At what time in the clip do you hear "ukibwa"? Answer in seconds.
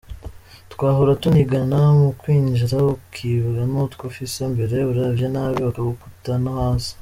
2.95-3.61